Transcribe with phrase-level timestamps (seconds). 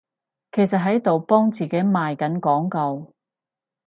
[0.51, 3.13] 其實喺度幫自己賣緊廣告？